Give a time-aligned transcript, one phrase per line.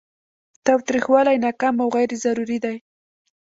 [0.65, 2.75] تاوتریخوالی ناکام او غیر ضروري دی.